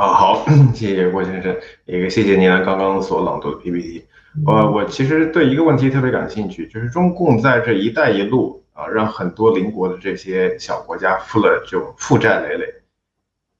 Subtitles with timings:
[0.00, 4.06] 啊，好， 谢谢郭先生，也谢谢您刚刚所朗读的 PPT。
[4.46, 12.64] 我我其实对一个问题特别感兴趣，就是中共在这一带一路啊，让很多邻国的这些小国家负了就负债累累。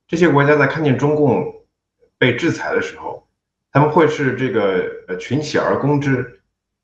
[0.08, 1.44] 这些国家在看见中共
[2.16, 3.26] 被制裁的时候，
[3.70, 6.40] 他们会是这个呃群起而攻之，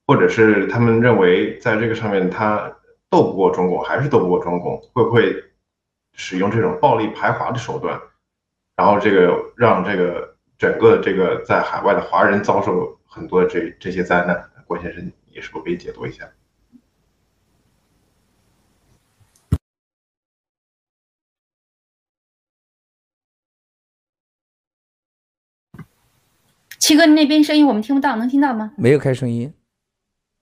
[0.07, 2.71] 或者是他们认为在这个上面他
[3.09, 5.35] 斗不过中共，还是斗不过中共，会不会
[6.13, 7.99] 使用这种暴力排华的手段？
[8.77, 16.29] 然后这个让这个整个这个在海外的华人遭受很多这这些灾难，郭先生，你是否可以解读一下？
[26.79, 28.73] 七哥，你那边声音我们听不到，能听到吗？
[28.77, 29.53] 没有开声音。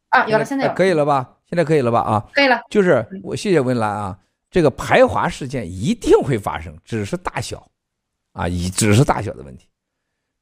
[0.08, 1.36] 啊，有了，现在有了，可以了吧？
[1.46, 2.00] 现在可以了吧？
[2.00, 2.60] 啊，可以了。
[2.68, 4.18] 就是我谢谢文兰啊，
[4.50, 7.70] 这个排华事件一定会发生，只是大小。
[8.34, 9.66] 啊，以只是大小的问题，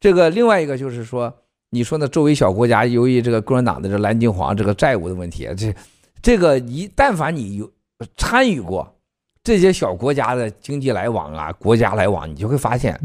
[0.01, 1.33] 这个另外一个就是说，
[1.69, 5.75] 你说呢周围小国家由于这个共产党的这蓝金黄这个债务的问题，这
[6.23, 7.71] 这个一但凡你有
[8.17, 8.97] 参与过
[9.45, 12.99] 这些小国家的经济来往啊，国家来往，你就会发现，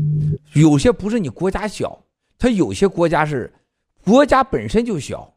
[0.54, 2.02] 有些不是你国家小，
[2.40, 3.54] 它有些国家是
[4.06, 5.34] 国家本身就小，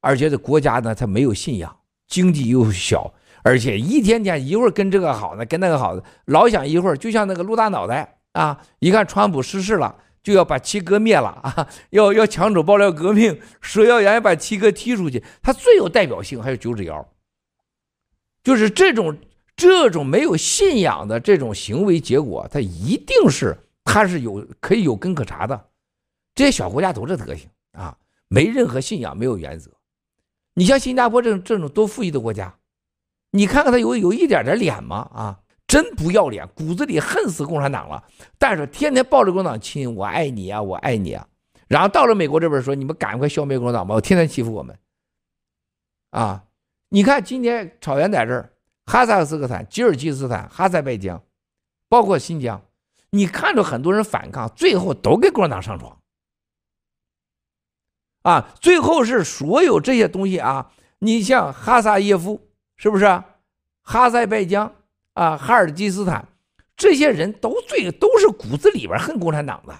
[0.00, 1.76] 而且这国家呢，它没有信仰，
[2.08, 8.16] 经济又小，而且一天天一会儿跟这个好呢，跟那个好的，老想一会儿就像那个陆大脑袋。
[8.38, 8.62] 啊！
[8.78, 11.68] 一看川普失势了，就要把七哥灭了啊！
[11.90, 15.24] 要要抢走爆料革命，说要让人把七哥踢出去。
[15.42, 17.04] 他最有代表性还有九指谣，
[18.44, 19.18] 就是这种
[19.56, 25.66] 这种没有信仰的这种行为结果，他一定是他是有可以有根可查的。
[26.36, 29.72] 这些小国家都这德行啊，没任何信仰，没有原则。
[30.54, 32.54] 你像新加坡这种这种多富裕的国家，
[33.32, 35.10] 你看看他有有一点点脸吗？
[35.12, 35.40] 啊！
[35.68, 38.02] 真不要脸，骨子里恨死共产党了，
[38.38, 41.28] 但是天天抱着共产党亲，我爱你啊，我爱你啊。
[41.68, 44.78] 然后到了美国这边说，你们赶快消灭共产党吧，我天天欺负我们。
[46.10, 46.46] 啊，
[46.88, 48.50] 你看今天草原在这儿，
[48.86, 51.20] 哈萨克斯坦、吉尔吉斯斯坦、哈萨克斯坦，
[51.90, 52.62] 包括新疆，
[53.10, 55.98] 你看着很多人反抗，最后都给共产党上床。
[58.22, 63.04] 啊，最后是所有这些东西啊，你像哈萨耶夫是不是？
[63.82, 64.77] 哈萨克斯坦。
[65.18, 66.28] 啊，哈尔基斯坦
[66.76, 69.76] 这些人都最都是骨子里边恨共产党的，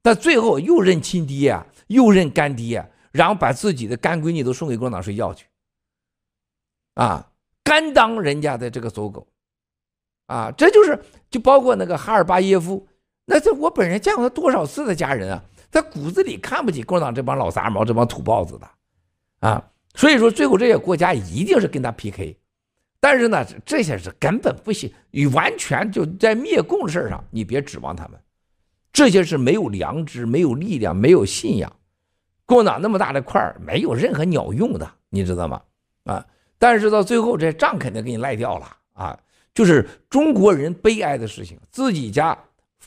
[0.00, 5.44] 但最后又认亲爹啊，又认干爹啊，然后把自己的干闺女都送给共产党睡觉去，
[6.94, 7.30] 啊，
[7.62, 9.28] 甘当人家的这个走狗，
[10.28, 10.98] 啊，这就是
[11.30, 12.88] 就包括那个哈尔巴耶夫，
[13.26, 18.70] 那这我本人见过他多少次的家人啊，他骨子里看不起共产党这帮老杂毛，这帮土包子的，
[19.40, 22.39] 啊，所以说最后这些国家一定是跟他 PK。
[23.00, 28.20] 但是呢，这些是根本不行，你完全就在灭共的事上，你别指望他们。
[28.92, 31.72] 这些是没有良知、没有力量、没有信仰。
[32.44, 35.62] 共产党那么大的块儿，没有任何鸟用的，你知道吗？
[36.04, 36.26] 啊！
[36.58, 39.18] 但是到最后，这账肯定给你赖掉了啊！
[39.54, 42.36] 就是中国人悲哀的事情，自己家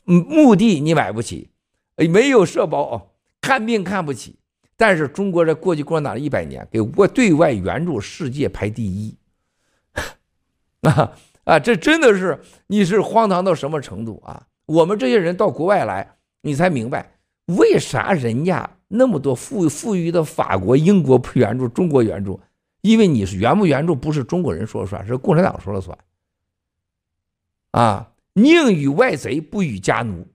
[0.04, 1.50] 墓地你买不起，
[1.96, 4.36] 没有社保，看病看不起。
[4.76, 9.16] 但是中国这过去共产党一百年，给我对外援助世界排第一。
[10.84, 11.60] 啊 啊！
[11.60, 14.48] 这真的是你是荒唐到什么程度啊？
[14.66, 17.18] 我们这些人到国外来，你才明白
[17.48, 22.40] 为啥人家那么多富富裕的法国、英国不援助中国援助，
[22.80, 25.98] 因为你是援不援助不是中国人说了算，是共产党说了算。
[27.72, 30.26] 啊，宁与外贼不与家奴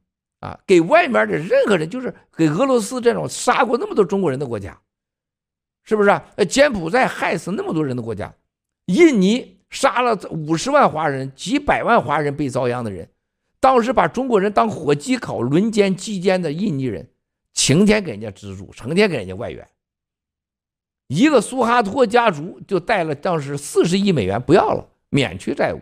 [0.41, 0.61] 啊！
[0.67, 4.79] 给外面的任何人，就是给俄罗斯这种杀过那么多中国人的国家，
[5.85, 6.23] 是不是啊？
[6.49, 8.35] 柬埔寨害死那么多人的国家，
[8.87, 9.58] 印尼。
[9.71, 13.11] 杀了五十万华人，几百万华人被遭殃的人，
[13.61, 17.07] 当时把中国人当火鸡烤，轮奸鸡奸的印尼人，
[17.53, 19.69] 晴天给人家资助，成天给人家外援。
[21.09, 25.81] 一个苏哈托家族就带了当时四十亿美元不要了，免去债务。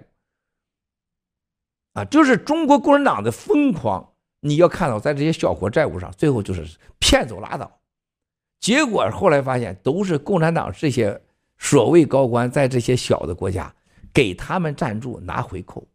[1.92, 7.78] 啊，就是中国共产党的疯狂，你要看到在这些小国债务上，最后就是骗走拉倒。
[8.58, 11.22] 结果后来发现都是共产党这些。
[11.58, 13.74] 所谓高官在这些小的国家
[14.12, 15.86] 给他们赞助拿回扣，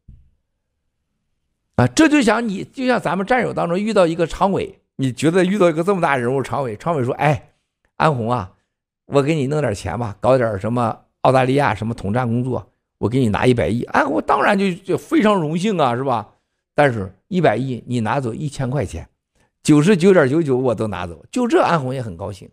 [1.75, 7.53] 啊，这就像你就像咱们战友当中遇到一个常委，你觉得遇到一个这么大人物常委，常委说：“哎，
[7.97, 8.53] 安红啊，
[9.05, 16.27] 我给你弄点钱吧，搞点什么澳大利亚什么统战工作，我给你拿一百亿。”哎，我当然就就非常荣幸啊，是吧？
[16.73, 19.07] 但是一百亿你拿走一千块钱，
[19.63, 22.49] 九十九点九九我都拿走，就这安红也很高兴。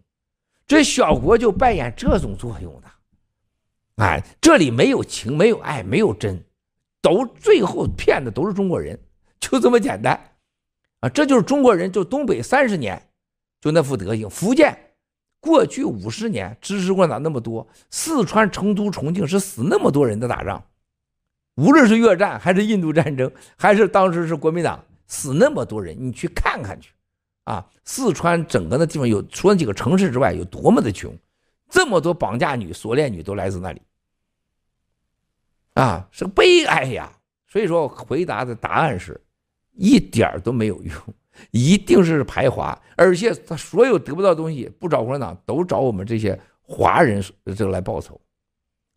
[0.67, 2.89] 这小国就扮演这种作用的。
[3.99, 6.43] 哎，这里没有情，没有爱，没有真，
[7.03, 8.99] 都最后骗的都是中国人，
[9.41, 10.19] 就这么简单。
[11.01, 13.01] 啊，这就是中国人就东北三十年
[13.61, 14.77] 就那副德行，福建
[15.41, 20.65] 过去五十年支持共产党那么多，四川成都重庆是死那么多人的打仗，
[21.57, 26.91] 无论是越战还是印度战争，还是当时是国民党死那么多人，你去看看去，
[27.45, 31.17] 啊，四川整个的地方有除了几个城市之外有多么的穷，
[31.69, 33.81] 这么多绑架女、锁链女都来自那里，
[35.81, 37.13] 啊，是个悲哀呀。
[37.47, 39.21] 所以说，回答的答案是。
[39.81, 40.93] 一点都没有用，
[41.53, 47.23] 一定是排华，而且他所有得不到东西不找共产党，都找我们这些华人
[47.57, 48.21] 这个来报仇。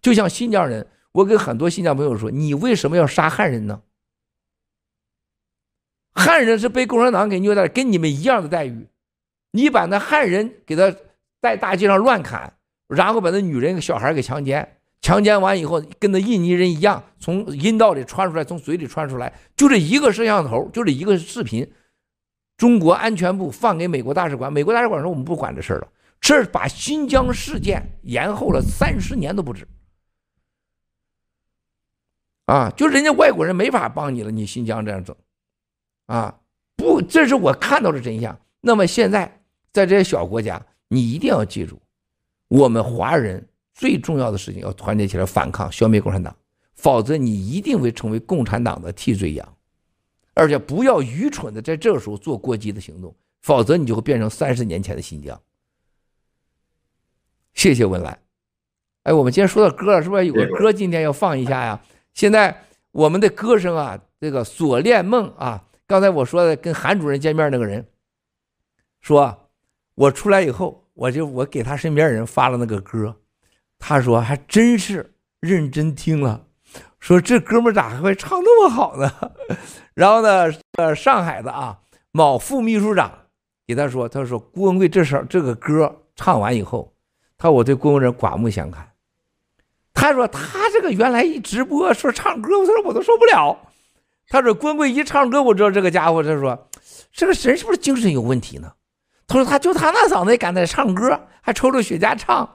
[0.02, 3.84] 就像新疆人，我跟很多新疆朋友说：“你为什么要杀汉人呢？
[6.14, 8.88] 汉人是被共产党给虐待，跟你们一样的待遇。
[9.52, 10.92] 你把那汉人给他
[11.44, 12.58] 在大街上乱砍，
[12.88, 21.68] 然后把那女人、小孩给强奸。”强奸完以后，跟那印尼人一样，从阴道里穿出来，从嘴里穿出来，就这一个摄像头，就这一个视频。
[22.56, 25.88] 中国安全部放给美国大使馆，美国大使馆说我们不管这事了。
[26.20, 29.68] 这把新疆事件延后了三十年都不止。
[32.46, 35.16] 啊，就人家外国人没法帮你了，你新疆这样整，
[36.06, 36.40] 啊，
[36.76, 38.40] 不，这是我看到的真相。
[38.60, 39.42] 那么现在
[39.74, 41.82] 在这些小国家，你一定要记住，
[42.50, 43.48] 我们华人。
[43.74, 46.36] 最重要的事情要团结起来反抗、消灭共产党，
[46.74, 49.58] 否则你一定会成为共产党的替罪羊，
[50.34, 55.40] 而且不要愚蠢的在这个时候做过激的行动，否则你就会变成三十年前的新疆。
[57.54, 58.18] 谢谢文澜。
[59.04, 61.82] 哎，我们今天说到歌了，是不是有个歌今天要放一下呀？
[62.14, 67.88] 现在我们的歌声啊，这个锁链梦啊，刚才我说的跟韩主任见面那个人，
[69.00, 69.50] 说
[69.96, 73.18] 我出来以后，我就我给他身边人发了那个歌。
[73.84, 76.46] 他说：“还真是认真听了，
[77.00, 79.12] 说这哥们咋还会唱那么好呢？”
[79.96, 81.80] 然后呢，呃，上海的啊，
[82.12, 83.12] 某副秘书长
[83.66, 86.94] 给他说：“他说郭文贵这首这个歌唱完以后，
[87.38, 88.88] 他说我对郭文贵刮目相看。
[89.94, 93.58] 他说他这个原来一直播说唱歌，他说我都受不了。
[94.30, 96.70] 他说郭文贵一唱歌，我知道这个家伙，他说
[97.12, 98.72] 这个人是不是精神有问题呢？
[99.28, 102.48] 他说他就他那嗓子也敢在唱歌，还抽着雪茄唱。”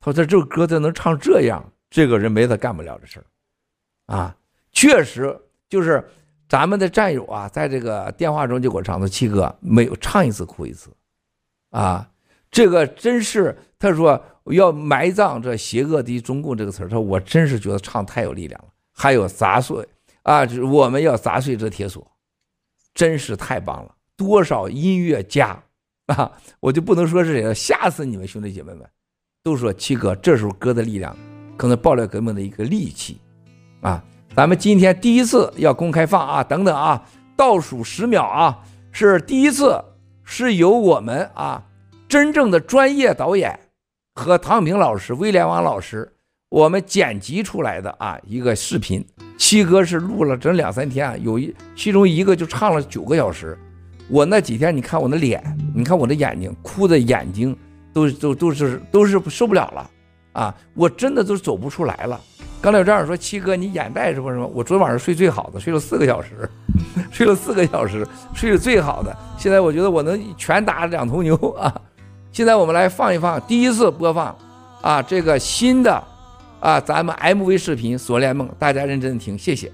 [0.00, 1.72] 他说：“这首歌他能唱这样？
[1.90, 3.20] 这个人没他干不了的事，
[4.06, 4.36] 啊，
[4.70, 5.36] 确实
[5.68, 6.08] 就是
[6.48, 10.88] 咱们的战友啊，在这个电话中就给我唱的七哥，没有唱一次哭一次，
[11.70, 12.08] 啊，
[12.48, 18.68] 这个真是他说要埋葬这邪恶的中共这个词，他说我真是觉得唱太有力量了。
[18.92, 19.84] 还有砸碎
[20.22, 22.08] 啊，我们要砸碎这铁锁，
[22.94, 23.94] 真是太棒了。
[24.16, 25.60] 多少音乐家
[26.06, 28.88] 啊，我就不能说是谁了，吓死你们兄弟姐妹们。”
[29.42, 31.16] 都说七哥这首歌的力量，
[31.56, 33.18] 可能爆料革命的一个利器，
[33.80, 34.04] 啊，
[34.36, 37.02] 咱们今天第一次要公开放啊，等等啊，
[37.36, 38.58] 倒数十秒啊，
[38.92, 39.82] 是第一次
[40.24, 41.64] 是由我们啊
[42.06, 43.58] 真正的专业导演
[44.14, 46.12] 和唐平老师、威廉王老师
[46.50, 49.02] 我们剪辑出来的啊一个视频，
[49.38, 53.58] 七哥是录了整两三天啊，有一其中一个就唱了九个小时，
[54.10, 55.42] 我那几天你看我的脸，
[55.74, 57.56] 你看我的眼睛，哭的眼睛。
[57.92, 59.90] 都都都是都是受不了了，
[60.32, 60.54] 啊！
[60.74, 62.20] 我真的都走不出来了。
[62.60, 64.46] 刚才有这样说，七哥你眼袋什么什么？
[64.46, 66.48] 我昨天晚上睡最好的，睡了四个小时，
[67.10, 69.16] 睡了四个小时，睡得最好的。
[69.38, 71.74] 现在我觉得我能拳打两头牛啊！
[72.32, 74.36] 现在我们来放一放第一次播放
[74.82, 76.02] 啊，这个新的
[76.60, 79.72] 啊，咱们 MV 视频《锁链梦》，大家认真听，谢谢。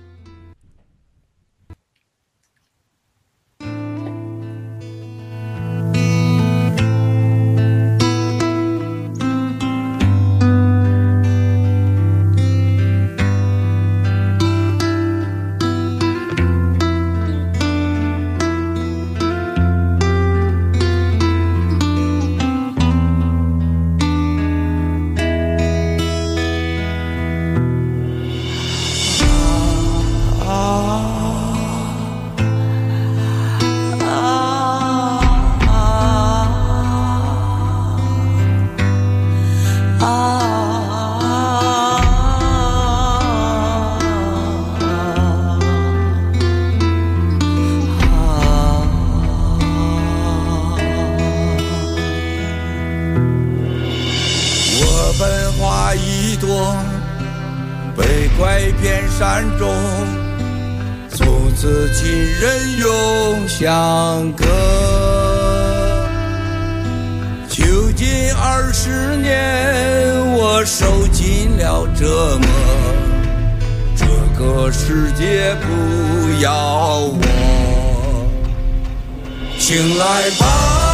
[55.18, 56.76] 本花一朵，
[57.96, 59.72] 被拐骗山中，
[61.10, 64.44] 从此亲人永相隔。
[67.48, 72.48] 囚禁二十年，我受尽了折磨，
[73.96, 74.04] 这
[74.38, 78.28] 个世界不要我，
[79.58, 80.85] 醒来吧。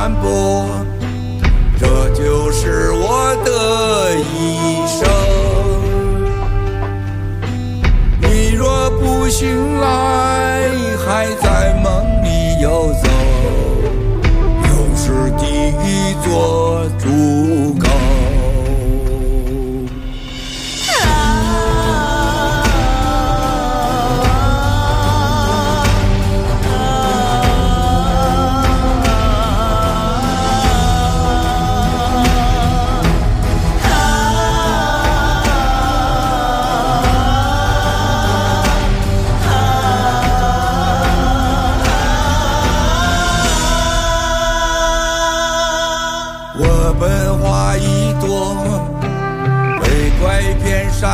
[0.00, 0.86] 斑驳
[1.76, 5.00] 这就是我的一生。
[8.20, 10.47] 你若不醒来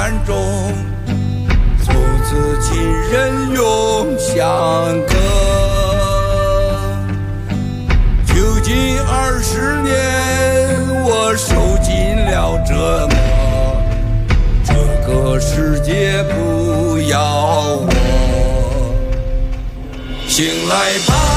[0.05, 0.37] 万中
[1.83, 1.95] 从
[2.25, 4.37] 此亲人永相
[5.07, 5.15] 隔。
[8.27, 9.97] 究竟二十年
[11.05, 13.17] 我受尽了折磨
[14.63, 14.75] 这
[15.07, 17.89] 个世界不要我。
[20.29, 21.34] 醒来吧。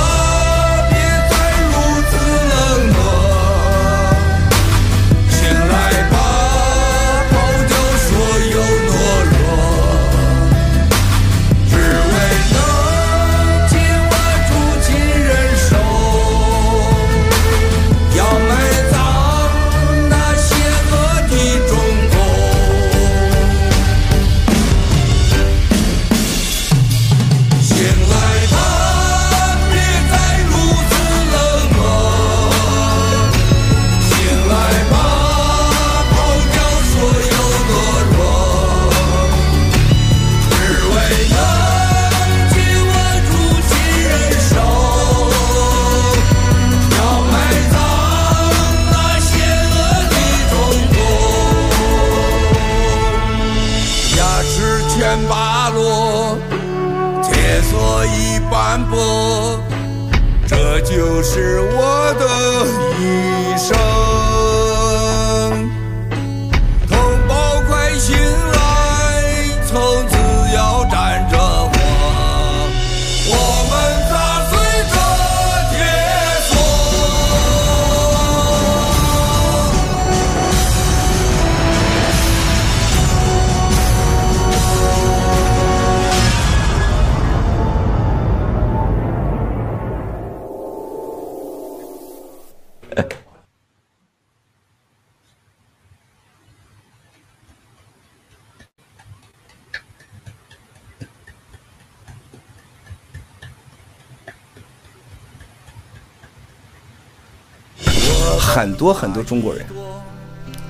[108.58, 109.64] 很多很多中国人，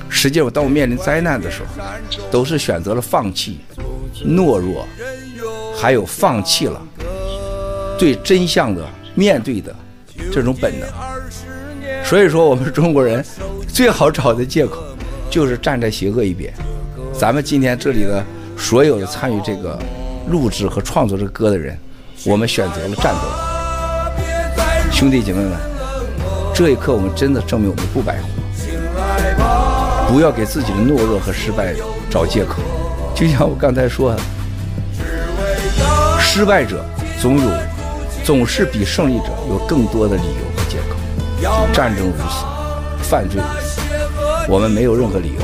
[0.10, 1.68] 实际上当我面临灾难的时候，
[2.30, 3.62] 都是选择了放弃、
[4.26, 4.86] 懦弱，
[5.74, 6.82] 还有放弃了
[7.98, 9.74] 对真相的面对的
[10.34, 10.90] 这种本能。
[12.04, 13.24] 所以说，我们中国人
[13.70, 14.84] 最好找的借口
[15.30, 16.54] 就是站在邪恶一边。
[17.14, 18.22] 咱们今天这里的
[18.58, 19.80] 所有的参与这个
[20.28, 21.80] 录制和创作这个歌的人，
[22.26, 23.22] 我们选择了战斗。
[24.92, 25.77] 兄弟姐妹们。
[26.58, 28.28] 这一刻，我们真的证明我们不白活。
[30.12, 31.76] 不要给自己的懦弱和失败
[32.10, 32.56] 找借口。
[33.14, 34.20] 就像我刚才说的，
[36.20, 36.84] 失败者
[37.22, 37.52] 总有，
[38.24, 40.98] 总是比胜利者有更多的理由和借口。
[41.72, 42.44] 战争如此，
[43.08, 43.80] 犯罪如此，
[44.50, 45.42] 我们没有任何理由，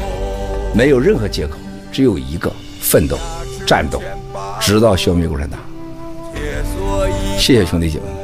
[0.74, 1.60] 没有任何借口，
[1.92, 2.52] 只有一个：
[2.82, 3.20] 奋斗、
[3.68, 4.02] 战斗，
[4.60, 5.60] 直到消灭共产党。
[7.38, 8.16] 谢谢兄弟姐妹们，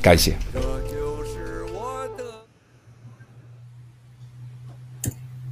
[0.00, 0.34] 感谢。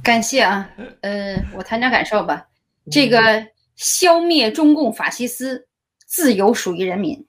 [0.03, 0.69] 感谢啊，
[0.99, 2.45] 呃，我谈点感受吧。
[2.91, 5.65] 这个消灭中共法西斯，
[6.05, 7.25] 自由属于人民。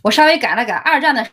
[0.00, 1.30] 我稍微改了改，二战的法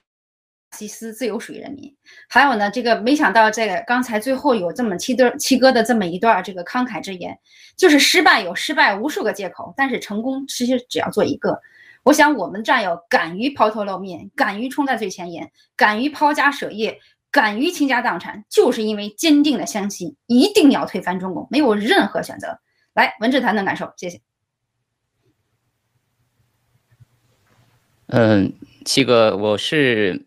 [0.73, 1.95] 西斯，自由属于人民。
[2.27, 7.39] 还有呢，这个没想到这个刚才最后有这么七对七哥的这么一段这个慷慨之言，
[7.77, 11.57] 就是失败有失败无数个借口，但是成功其实只要做一个。
[12.03, 16.99] 我想我们战友敢于抛头露面，敢于冲在最前沿，敢于抛家舍业，
[17.31, 22.59] 敢于倾家荡产，就是因为坚定的相信一定要推翻中共，没有任何选择。
[22.93, 24.21] 来，文志谈谈感受，谢谢。
[28.07, 28.53] 嗯，
[28.85, 30.25] 七哥，我是，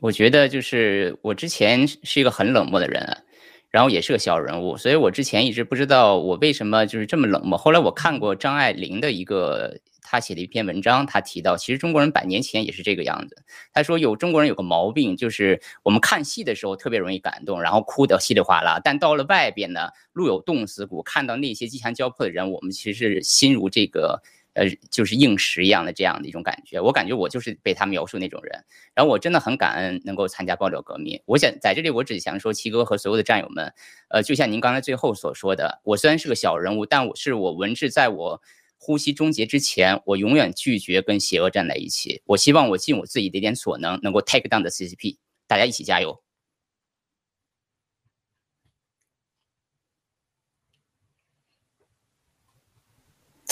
[0.00, 3.24] 我觉得就是我之前是一个很冷漠的人，
[3.70, 7.58] 然后也是个小人物，所以我之前一直不知道我为什么就是这么冷漠。
[7.58, 13.42] 后来我看过张爱玲的一个她写的一篇文章，她提到其实中国人百年前也是这个样子。
[13.72, 24.22] 她说有中国人有个毛病，就是我们看戏的时候特别容易感动，然后哭得稀里哗啦，但到了外边呢，路有冻死骨，看到那些饥寒交迫的人，我们其实是心如这个。
[24.56, 31.20] 呃，就是硬石一样的这样的一种感觉，我感觉我就是被他描述那种人，然后我真的很感恩能够参加爆料革命。
[31.26, 33.70] 我想在这里，我只想说，七哥和所有的战友们，
[34.08, 38.40] 呃，就像您刚才最后所说的，我虽然是个小人物，但我是我文志在我
[38.78, 42.22] 呼吸终结之前，我永远拒绝跟邪恶站在一起。
[42.24, 46.25] 我希望我尽我自己的一点所能，能够 take down the CCP，大家一起加油。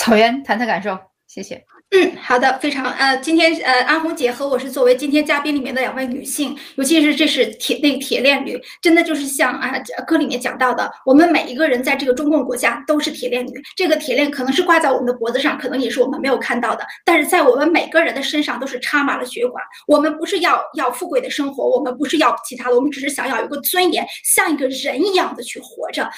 [0.05, 1.65] 草原谈谈感受，谢谢。
[1.93, 9.73] 嗯，好的，非常呃，今天呃，安红姐和我是作为今天嘉宾里面的两位女性，尤其是这是铁那个铁链女，真的就是像啊
[10.07, 19.65] 歌里面讲到的，我们每一个人在这个中共国家都是铁链女，这个铁链可能是挂在我们的脖子上，可能也是我们没有看到的，但是在我们每个人的身上都是插满了血管。
[19.87, 26.11] 我们不是要要富贵的生活，我们不是要其他的，我们只是想要有个尊严，像一个人一样的去活着，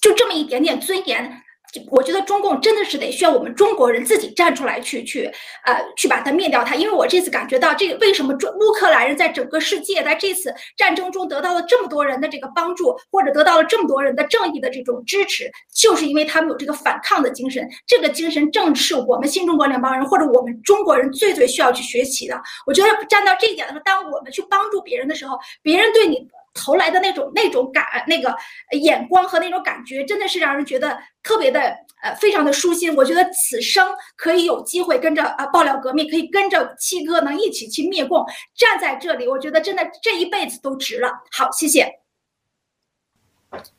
[0.00, 1.44] 就这么一点点尊严。
[1.90, 5.30] 我觉得中共真的是得需要我们中国人自己站出来去去，
[5.64, 6.74] 呃，去把它灭掉它。
[6.74, 17.68] 因为我这次感觉到，这个为什么中乌克兰人在整个世界在这次战争中得到了这么多人的这个帮助，或者得到了这么多人的正义的这种支持，就是因为他们有这个反抗的精神。
[17.86, 22.40] 这个精神正是我们新中国联邦人或者我们中国人最最需要去学习的。
[22.66, 26.26] 我觉得站到这一点的时候，当我们去帮助别人的时候，别人对你。
[26.56, 28.34] 投来的那种那种感那个
[28.72, 31.60] 眼光和那种感觉，真的是让人觉得特别的
[32.02, 32.96] 呃非常的舒心。
[32.96, 41.12] 我觉得此生可以有机会跟着啊爆料革命，可以跟着七哥能一起去灭共，站在这里，我觉得真的这一辈子都值了。
[41.30, 42.00] 好，谢谢，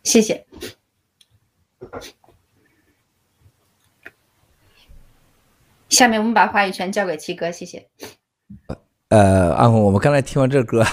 [0.03, 0.45] 谢谢。
[5.89, 7.87] 下面我们把话语权交给七哥，谢谢。
[9.09, 10.83] 呃，阿红，我们刚才听完这歌。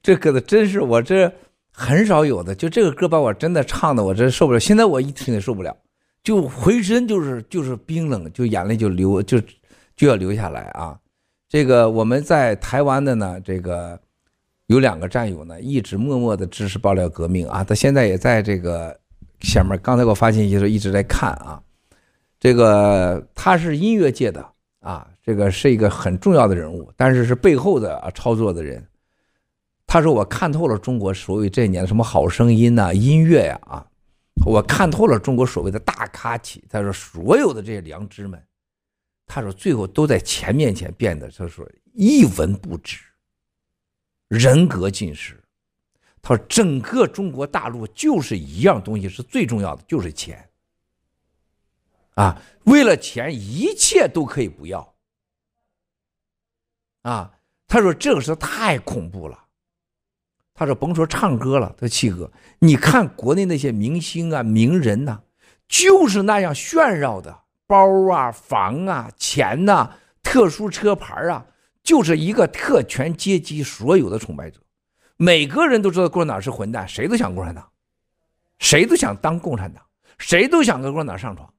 [0.00, 1.32] 这个的真是我这
[1.72, 4.60] 很少有的，就这个歌把我真的唱的我真受不了。
[4.60, 5.76] 现在我一听也受不了，
[6.22, 9.40] 就浑身就是就是冰冷，就眼泪就流就
[9.96, 10.98] 就要流下来啊。
[11.48, 13.98] 这个我们在台湾的呢，这个
[14.66, 17.64] 有两个战友呢，一直默默的支持爆料革命啊。
[17.64, 18.98] 他现在也在这个
[19.40, 21.60] 下面，刚才给我发信息的时候一直在看啊。
[22.40, 24.44] 这个他是音乐界的
[24.80, 28.84] 啊，这个是一个很重要的人物，但是是背后的啊操作的人。
[29.92, 33.86] 他说：“我看透了中国所谓这一年什么好声音呐、音乐呀，啊，
[34.46, 36.64] 我看透了中国所谓的大咖企。
[36.66, 38.42] 他说所有的这些良知们，
[39.26, 43.02] 他说最后都在钱面前变得，他说一文不值，
[44.28, 45.38] 人格尽失。
[46.22, 50.48] 他说整个中国大陆就是一样东西是最重要的，就是钱。
[52.14, 54.94] 啊，为了钱，一切都可以不要。
[57.02, 57.30] 啊，
[57.68, 59.38] 他说这个是太恐怖了。”
[60.54, 65.22] 他说：“甭说唱歌了，他说七哥，你看国内那些明星啊、名人呐、
[65.66, 69.90] 就是那样炫耀的包啊、房啊、钱呐、
[70.22, 71.46] 特殊车牌啊，
[71.82, 74.60] 就是一个特权阶级所有的崇拜者。
[75.16, 77.66] 每个人都知道共产党是混蛋，谁都想共产党，
[78.58, 79.82] 谁都想当共产党，
[80.18, 81.52] 谁都想跟共产党上床。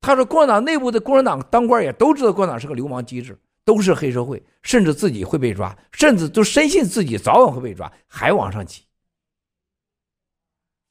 [0.00, 8.82] 他说，共产党内部的共产党当官也都知道共产党是个流氓机制。”都是黑社会，甚至自己会被抓，甚至都深信自己早晚会被抓，还往上挤。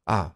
[0.06, 0.36] 啊，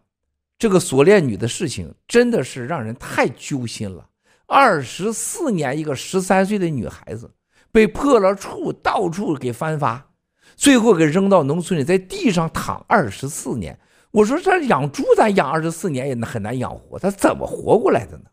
[0.58, 4.08] 这个锁链女的事情真的是让人太揪心了。
[4.46, 7.30] 二十四年，一个十三岁的女孩子
[7.70, 10.10] 被破了处，到处给翻发，
[10.56, 13.78] 最后给扔到农村里，在地上躺二十四年。
[14.10, 18.24] 我说这养猪咱养二十四年也很难养活，她怎么活过来的呢？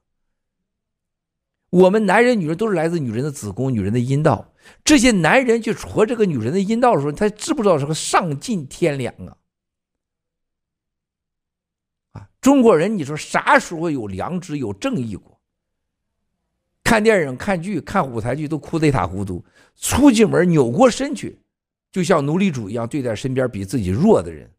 [1.75, 4.53] 我们男人、女人都是来自女人的子宫、女人的阴道。
[4.85, 9.35] 这些男人去戳这个女人的阴道的时候，他知不知道是个丧尽天良啊？
[12.13, 15.37] 啊，中国人，你说啥时候有良知、有正义过？
[16.81, 19.43] 看电影、看剧、看舞台剧都哭得一塌糊涂，
[19.75, 21.41] 出进门扭过身去，
[21.91, 24.49] 就像奴隶主一样对待身边比自己弱的人。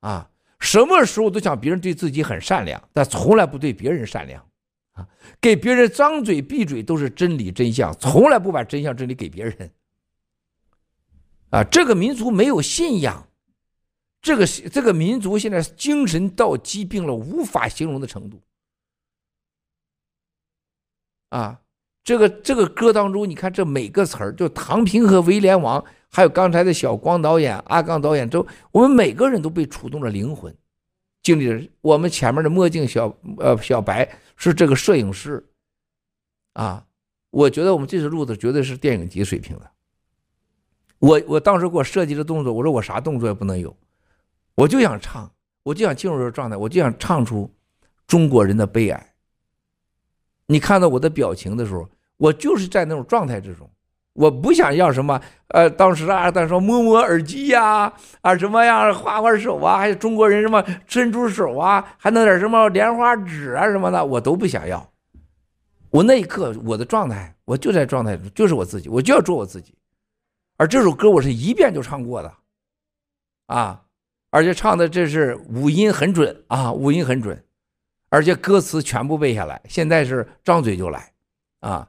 [0.00, 0.30] 啊，
[0.60, 4.49] 什么时候都想别人对自己很善良，但从来不对别人善良。
[5.00, 5.08] 啊，
[5.40, 9.70] 给别人张嘴闭嘴都是真理真相，从来不把真相真理给别人。
[11.50, 13.26] 啊，这个民族没有信仰，
[14.20, 18.40] 这个这个民族现在精神到疾病了，无法形容的程度。
[21.30, 21.60] 啊，
[22.04, 30.54] 这个这个歌当中，你看这每个词儿，就唐平和威廉王，还有刚才的小光导演、阿刚导演，都我们每个人都被触动了灵魂。
[31.22, 35.44] 经理人我们前面的墨镜小呃小白是这个摄影师，
[36.54, 36.86] 啊，
[37.30, 39.70] 我觉得我们这次录的绝对是电影级水平的。
[40.98, 43.76] 我我当时给我设计的动作，我说我啥动作也不能有，
[44.54, 45.30] 我就想唱，
[45.62, 47.50] 我就想进入这状态，我就想唱出
[48.06, 49.14] 中国人的悲哀。
[50.46, 53.70] 你看到我的表情的时候，我就是在那种状态之中。
[54.12, 64.90] 我不想要什么，呃，当时啊，他说摸摸耳机呀，啊什么呀，画画手啊，还有中国人什么伸出手啊，还弄点什么莲花指啊什么的，我都不想要。
[65.90, 69.74] 我那一刻我的状态，我就在状态中，就是我自己，我就要做我自己。
[70.56, 72.32] 而这首歌我是一遍就唱过的，
[73.46, 73.82] 啊，
[74.30, 77.42] 而且唱的这是五音很准啊，五音很准。
[78.12, 81.12] 而且歌词全部背下来，现在是张嘴就来，
[81.60, 81.88] 啊！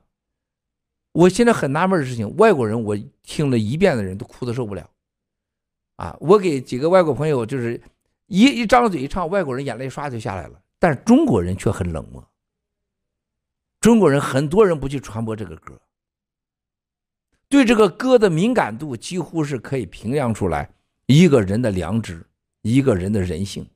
[1.13, 4.89] 我现在很纳闷的事情，外国人我听了一遍的人都哭得受不了，
[5.97, 6.15] 啊！
[6.21, 7.82] 我给几个外国朋友就是
[8.28, 12.26] 一一张嘴一唱，外国人眼泪唰就下来了，但是中国人却很冷漠。
[13.82, 15.80] 中国人很多人不去传播这个歌，
[17.50, 20.71] 对这个歌的敏感度几乎是可以评量出来
[21.08, 22.26] 一个人的良知，
[22.62, 23.67] 一个人的人性。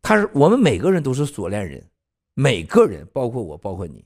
[0.00, 1.86] 他是我们每个人都是锁链人，
[2.32, 4.02] 每个人包括我，包括你，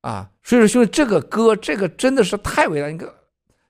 [0.00, 2.88] 啊，所以说兄弟，这个歌，这个真的是太伟大。
[2.88, 3.08] 你看，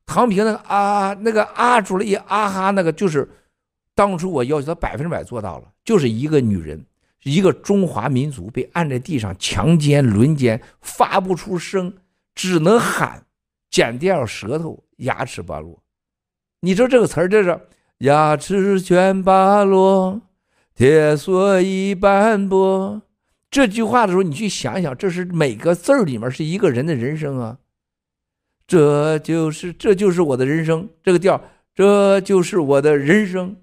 [0.06, 3.28] 唐平那个啊，那个啊，出了一啊哈，那个就是
[3.94, 6.84] 当初我要求他百分之百做到了，就是一个女人，
[7.24, 11.92] 一个中华民族被按在地上强奸、轮奸，发不出声，
[12.34, 13.24] 只能喊，
[13.70, 15.82] 剪掉舌头，牙齿拔落。
[16.60, 17.60] 你说这个词儿，这是。
[18.00, 20.22] 牙齿全拔落，
[20.74, 23.02] 铁锁已斑驳。
[23.50, 27.58] 这句话的时候，你去想想，这是每个字儿里面是一个人的人生啊。
[28.66, 30.88] 这就是，这就是我的人生。
[31.02, 31.42] 这个调，
[31.74, 33.56] 这就是我的人生。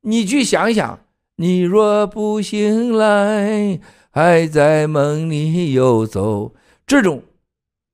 [0.00, 0.98] 你去想一想，
[1.36, 3.78] 你若不醒来，
[4.10, 6.54] 还在梦里游走。
[6.86, 7.22] 这种，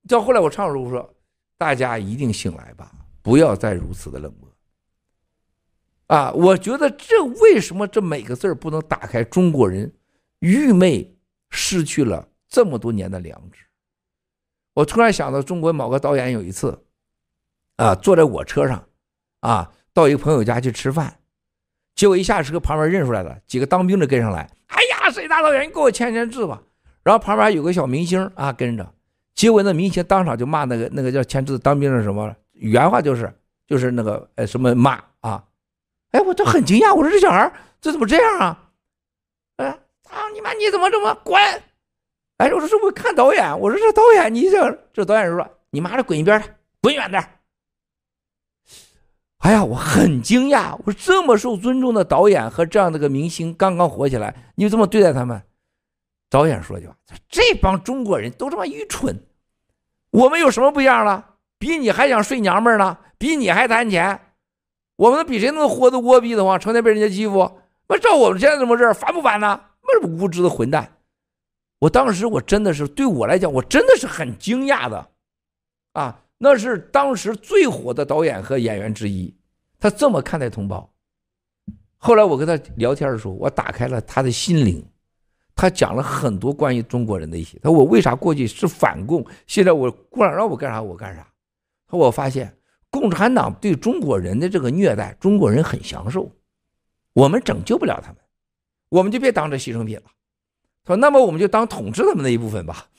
[0.07, 1.12] 到后来我唱的时候说，
[1.59, 4.48] 大家一定醒来吧，不要再如此的冷漠。
[6.07, 9.92] 啊，我觉得这为什么这每个字儿不能打开中国人
[10.42, 11.16] 愚昧
[11.50, 13.61] 失去了这么多年的良知？
[14.74, 16.83] 我突然想到，中国某个导演有一次，
[17.76, 18.85] 啊，坐在我车上，
[19.40, 21.20] 啊，到一个朋友家去吃饭，
[21.94, 26.61] 结果一下车，旁边认出来了几个当兵的跟上来，哎呀，谁大导演，你给我签签字吧。
[27.05, 28.92] 然后旁边有个小明星啊跟着，
[29.37, 33.33] 结果那明星当场就骂那个那个叫签字当兵的什么，原话就是
[33.68, 35.44] 就是那个呃什么骂啊。
[36.11, 38.71] 哎，我就很惊讶，我说这小孩这怎么这样啊？
[40.12, 40.53] 啊，你妈！
[40.53, 41.40] 你怎么这么滚？
[42.37, 43.59] 哎，我说是不是看导演？
[43.59, 46.48] 我说这导演，你这这导演说你妈的滚一边去，
[46.83, 47.27] 滚远点。
[49.38, 55.42] 哎呀，我很惊讶，我说这么受尊重的导演和这样的个明星刚刚火起来，你就这么对待他们？
[56.29, 56.94] 导演说句话，
[57.29, 59.18] 这帮中国人都这么愚蠢，
[60.11, 61.31] 我们有什么不一样了？
[61.59, 62.98] 比你还想睡娘们呢？
[63.18, 64.20] 比你还谈钱？
[64.96, 67.59] 我们比谁能活得窝逼的慌，成天被人家欺负。
[67.88, 69.61] 那照我们现在这么事儿，烦不烦呢？
[69.92, 70.90] 那是无知的混蛋！
[71.78, 75.11] 我当时我真的是对我来讲，我真的是很惊讶的，
[75.92, 79.35] 啊，那是当时最火的导演和演员之一，
[79.78, 80.92] 他这么看待同胞。
[81.96, 84.85] 后来我跟他聊天的时候，我打开了他的心灵，
[85.55, 87.59] 他讲了很多关于中国人的一些。
[87.59, 91.22] 他说我为啥过去是反共，现在我共产党让我干啥我干啥。
[91.87, 92.57] 他说我发现。
[92.90, 96.31] 共产党对中国人的这个虐待，中国人很享受，
[97.14, 98.18] 我们拯救不了他们，
[98.92, 100.02] 我们就别当这牺牲品了。
[100.87, 102.90] 说那么我们就当统治他们那一部分吧。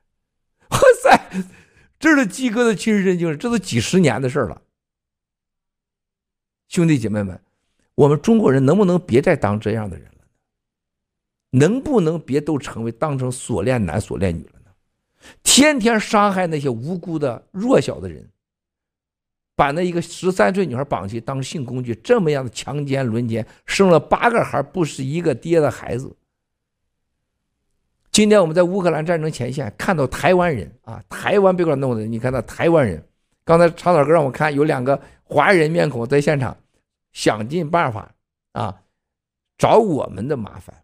[0.70, 1.44] 哇塞，
[1.98, 4.62] 这是鸡哥的亲身经历，这都几十年的事了。
[6.68, 7.38] 兄弟姐妹们，
[7.96, 10.24] 我们中国人能不能别再当这样的人了？
[11.50, 14.70] 能不能别都成为当成锁链男、锁链女了呢？
[15.42, 18.26] 天天伤害那些无辜的弱小的人。
[19.56, 26.14] 把那一个十三岁女孩绑起当性工具，这么样的强奸轮奸，生了八个孩不是一个爹的孩子。
[28.12, 33.02] 今天我们在乌克兰战争前线看到台湾人啊，台湾被管弄的，你看到台湾人，
[33.44, 36.56] 刚才长岛哥让我看有两个华人面孔在现场，
[37.12, 38.14] 想尽办法
[38.52, 38.82] 啊
[39.56, 40.82] 找我们的麻烦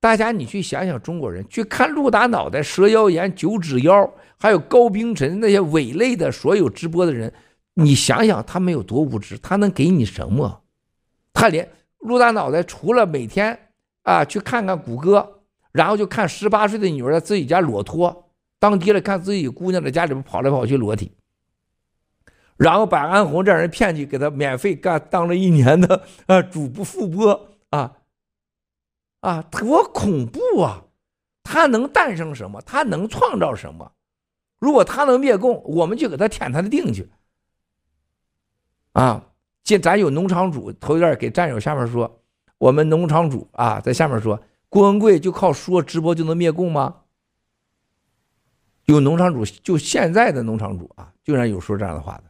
[0.00, 7.32] 大家你去想想，中国人去看陆大脑袋、蛇妖眼、九指妖，还有高冰晨那些伪类的所有直播的人，
[7.74, 10.64] 你想想他们有多无知，他能给你什么？
[11.32, 13.56] 他连陆大脑袋除了每天
[14.02, 21.12] 啊去看看谷歌，然后就看十八岁的女儿在自己家裸脱，当爹的看自己姑娘在家里边跑来跑去裸体，
[22.56, 27.92] 然后把安红这样人骗去给他免费干当了一年的啊主播副播啊。
[29.20, 30.82] 啊，多恐怖啊！
[31.44, 32.60] 他能诞生什么？
[32.62, 33.92] 他能创造什么？
[34.62, 37.10] 如果他能灭共，我们就给他舔他的腚去。
[38.92, 39.26] 啊，
[39.64, 42.22] 这咱有农场主头一段给战友下面说，
[42.58, 46.98] 我们农场主啊，在下面说，郭文贵就靠说直播就能灭共吗？
[48.84, 52.24] 有农场主，就现在的农场主啊，居然有说这样的话的。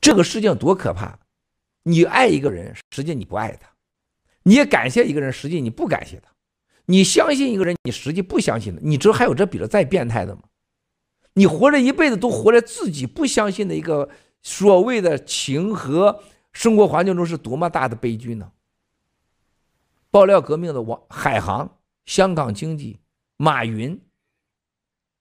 [0.00, 1.18] 这个事情多可怕！
[1.82, 3.68] 你爱一个人，实际你不爱他。
[4.44, 6.28] 你也感谢一个人，实际你不感谢他；
[6.86, 8.80] 你相信一个人，你实际不相信他。
[8.84, 10.42] 你知道还有这比这再变态的吗？
[11.34, 14.08] 你活着一辈子都活在自己不相信的一个
[14.42, 18.50] 所谓的情和生活环境中，是多么大的悲剧呢？
[20.10, 23.00] 爆料革命的王海航、香港经济、
[23.36, 24.00] 马云、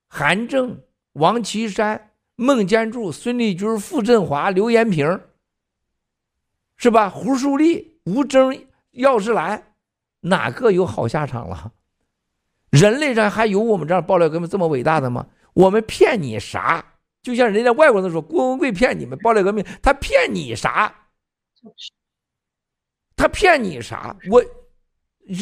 [0.07, 0.79] 韩正、
[1.13, 5.19] 王岐山、孟建柱、孙立军、傅振华、刘延平，
[6.77, 7.09] 是吧？
[7.09, 8.65] 胡树立、吴征。
[8.91, 9.73] 药师兰，
[10.19, 11.71] 哪个有好下场了？
[12.69, 15.25] 人类上还有我们这样爆料革命这么伟大的吗？
[15.53, 16.93] 我们骗你啥？
[17.21, 20.93] 就像人家外国人说郭文贵骗你们暴力革命，他骗你啥？
[23.15, 24.17] 他骗你啥？
[24.29, 24.43] 我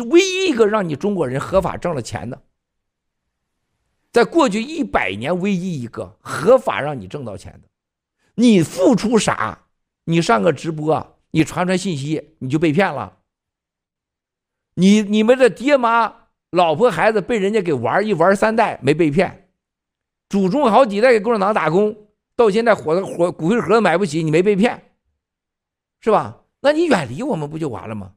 [0.09, 2.39] 唯一一个让你中国人合法挣了钱的，
[4.11, 7.67] 在过去一百年唯一一个合法让你挣到钱的。
[8.35, 9.65] 你付出啥？
[10.03, 13.17] 你上个直播，你传传信息，你就被骗了。
[14.75, 19.40] 你你们的爹妈、老婆、孩子被人家给玩一玩三代没被骗，
[20.31, 21.93] 祖宗好几代给共产党打工，
[22.37, 24.81] 到现在火的火骨灰盒买不起，你没被骗，
[25.99, 26.43] 是吧？
[26.61, 28.13] 那你远离我们不就完了吗？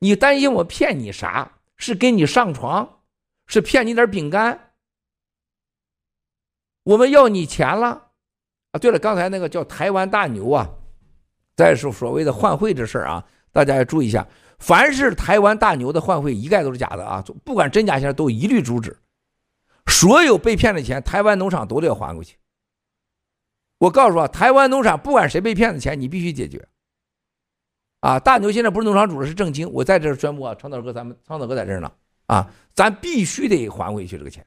[0.00, 1.52] 你担心我骗你啥？
[1.76, 3.02] 是跟你上床，
[3.46, 4.72] 是骗你点饼干？
[6.82, 8.08] 我们要你钱了
[8.72, 8.80] 啊！
[8.80, 10.68] 对了，刚才那个叫台湾大牛啊，
[11.54, 14.26] 再说所谓的换汇这事儿啊，大家要注意一下。
[14.58, 17.24] 凡是台湾大牛的换汇，一概都是假的啊！
[17.44, 18.98] 不管真假，现在都一律阻止。
[19.88, 22.36] 所有被骗的钱，台湾农场都得还过去。
[23.78, 26.66] 我告诉说，台湾农场不管谁被骗的钱，你必须解决。
[28.00, 29.70] 啊，大牛现在不是农场主了，是正经。
[29.72, 31.90] 我在这宣布啊，长岛哥，咱们长岛哥在这儿呢
[32.26, 34.46] 啊，咱必须得还回去这个钱。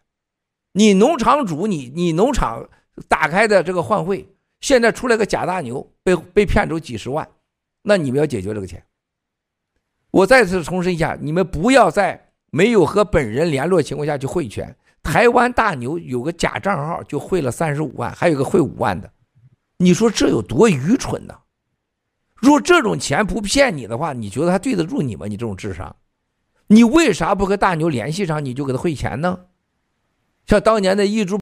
[0.72, 2.70] 你农场主，你你农场
[3.08, 4.28] 打开的这个换汇，
[4.62, 7.28] 现在出来个假大牛，被被骗走几十万，
[7.82, 8.84] 那你们要解决这个钱。
[10.12, 14.76] 我再次重申一下，你们不要在没有和本人联络情况下去汇钱。
[15.12, 19.12] 台湾大牛有个假账号就汇了三十五万，还有个汇五万的，
[19.78, 21.34] 你说这有多愚蠢呢？
[22.36, 25.26] 如果这种钱不骗你的话，你觉得他对得住你吗？
[25.26, 25.96] 你这种智商，
[26.68, 29.40] 你为啥不和大牛联系上，你就给他汇钱呢？
[30.46, 31.38] 像当年的一株